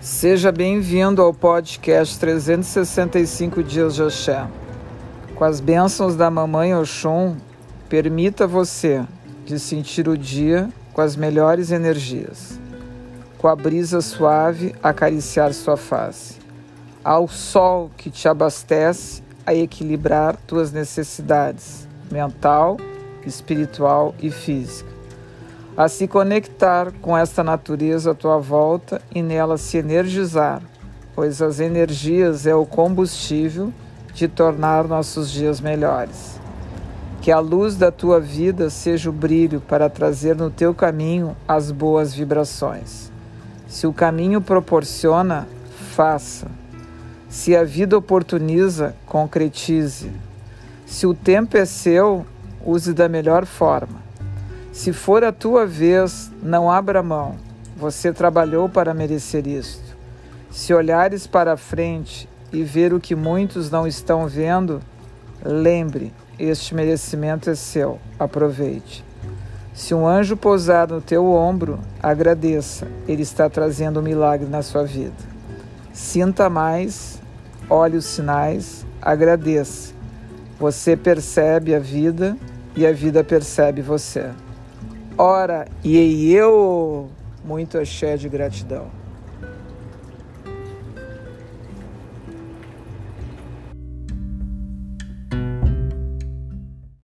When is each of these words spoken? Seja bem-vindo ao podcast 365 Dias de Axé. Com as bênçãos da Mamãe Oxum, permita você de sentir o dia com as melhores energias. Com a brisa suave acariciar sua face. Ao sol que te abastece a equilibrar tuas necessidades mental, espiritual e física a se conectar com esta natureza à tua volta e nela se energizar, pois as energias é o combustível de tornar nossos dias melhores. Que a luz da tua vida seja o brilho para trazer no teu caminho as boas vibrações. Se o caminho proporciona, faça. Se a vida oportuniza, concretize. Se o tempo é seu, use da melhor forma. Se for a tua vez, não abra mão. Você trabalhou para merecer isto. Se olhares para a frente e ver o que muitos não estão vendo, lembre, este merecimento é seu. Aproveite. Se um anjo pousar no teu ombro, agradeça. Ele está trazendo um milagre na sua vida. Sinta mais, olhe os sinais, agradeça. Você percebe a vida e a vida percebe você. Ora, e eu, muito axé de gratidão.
Seja 0.00 0.50
bem-vindo 0.50 1.20
ao 1.20 1.34
podcast 1.34 2.18
365 2.18 3.62
Dias 3.62 3.94
de 3.94 4.02
Axé. 4.02 4.48
Com 5.34 5.44
as 5.44 5.60
bênçãos 5.60 6.16
da 6.16 6.30
Mamãe 6.30 6.74
Oxum, 6.74 7.36
permita 7.86 8.46
você 8.46 9.04
de 9.44 9.58
sentir 9.58 10.08
o 10.08 10.16
dia 10.16 10.70
com 10.94 11.02
as 11.02 11.16
melhores 11.16 11.70
energias. 11.70 12.58
Com 13.36 13.46
a 13.46 13.54
brisa 13.54 14.00
suave 14.00 14.74
acariciar 14.82 15.52
sua 15.52 15.76
face. 15.76 16.38
Ao 17.04 17.28
sol 17.28 17.90
que 17.94 18.10
te 18.10 18.26
abastece 18.26 19.22
a 19.44 19.54
equilibrar 19.54 20.34
tuas 20.46 20.72
necessidades 20.72 21.86
mental, 22.10 22.78
espiritual 23.26 24.14
e 24.18 24.30
física 24.30 24.99
a 25.76 25.88
se 25.88 26.06
conectar 26.08 26.92
com 27.00 27.16
esta 27.16 27.42
natureza 27.42 28.10
à 28.10 28.14
tua 28.14 28.38
volta 28.38 29.00
e 29.14 29.22
nela 29.22 29.56
se 29.56 29.78
energizar, 29.78 30.62
pois 31.14 31.40
as 31.40 31.60
energias 31.60 32.46
é 32.46 32.54
o 32.54 32.66
combustível 32.66 33.72
de 34.12 34.28
tornar 34.28 34.86
nossos 34.86 35.30
dias 35.30 35.60
melhores. 35.60 36.40
Que 37.20 37.30
a 37.30 37.38
luz 37.38 37.76
da 37.76 37.92
tua 37.92 38.18
vida 38.18 38.70
seja 38.70 39.10
o 39.10 39.12
brilho 39.12 39.60
para 39.60 39.90
trazer 39.90 40.34
no 40.34 40.50
teu 40.50 40.74
caminho 40.74 41.36
as 41.46 41.70
boas 41.70 42.14
vibrações. 42.14 43.12
Se 43.68 43.86
o 43.86 43.92
caminho 43.92 44.40
proporciona, 44.40 45.46
faça. 45.94 46.48
Se 47.28 47.54
a 47.54 47.62
vida 47.62 47.96
oportuniza, 47.96 48.96
concretize. 49.06 50.10
Se 50.86 51.06
o 51.06 51.14
tempo 51.14 51.56
é 51.56 51.64
seu, 51.64 52.26
use 52.64 52.92
da 52.92 53.08
melhor 53.08 53.46
forma. 53.46 54.09
Se 54.72 54.92
for 54.92 55.24
a 55.24 55.32
tua 55.32 55.66
vez, 55.66 56.30
não 56.42 56.70
abra 56.70 57.02
mão. 57.02 57.36
Você 57.76 58.12
trabalhou 58.12 58.68
para 58.68 58.94
merecer 58.94 59.46
isto. 59.46 59.96
Se 60.50 60.72
olhares 60.72 61.26
para 61.26 61.54
a 61.54 61.56
frente 61.56 62.28
e 62.52 62.62
ver 62.62 62.92
o 62.92 63.00
que 63.00 63.14
muitos 63.14 63.70
não 63.70 63.86
estão 63.86 64.28
vendo, 64.28 64.80
lembre, 65.44 66.12
este 66.38 66.74
merecimento 66.74 67.50
é 67.50 67.54
seu. 67.54 67.98
Aproveite. 68.18 69.04
Se 69.74 69.94
um 69.94 70.06
anjo 70.06 70.36
pousar 70.36 70.88
no 70.88 71.00
teu 71.00 71.26
ombro, 71.26 71.78
agradeça. 72.02 72.86
Ele 73.08 73.22
está 73.22 73.48
trazendo 73.48 74.00
um 74.00 74.02
milagre 74.02 74.48
na 74.48 74.62
sua 74.62 74.84
vida. 74.84 75.14
Sinta 75.92 76.48
mais, 76.48 77.20
olhe 77.68 77.96
os 77.96 78.04
sinais, 78.04 78.86
agradeça. 79.02 79.92
Você 80.58 80.96
percebe 80.96 81.74
a 81.74 81.78
vida 81.78 82.36
e 82.76 82.86
a 82.86 82.92
vida 82.92 83.24
percebe 83.24 83.80
você. 83.80 84.30
Ora, 85.18 85.66
e 85.84 86.32
eu, 86.32 87.08
muito 87.44 87.78
axé 87.78 88.16
de 88.16 88.28
gratidão. 88.28 88.86